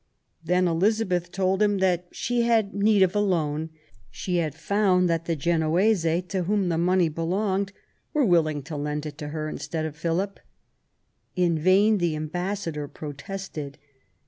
Then 0.43 0.67
Elizabeth 0.67 1.31
told 1.31 1.61
him 1.61 1.77
that 1.77 2.07
as 2.09 2.17
she' 2.17 2.41
had 2.41 2.73
need 2.73 3.03
of 3.03 3.15
a 3.15 3.19
loan, 3.19 3.69
she 4.09 4.37
had 4.37 4.55
found 4.55 5.07
that 5.07 5.25
the 5.25 5.35
Genoese, 5.35 6.23
to 6.29 6.43
whom 6.45 6.69
the 6.69 6.73
112 6.77 6.79
QUEEN 6.79 6.79
ELIZABETH. 6.79 6.85
money 6.87 7.07
belonged, 7.09 7.71
were 8.11 8.25
willing 8.25 8.63
to 8.63 8.75
lend 8.75 9.05
it 9.05 9.19
to 9.19 9.27
her 9.27 9.47
instead 9.47 9.85
of 9.85 9.95
Philip. 9.95 10.39
In 11.35 11.55
vain 11.59 11.99
the 11.99 12.15
ambassador 12.15 12.87
protested. 12.87 13.77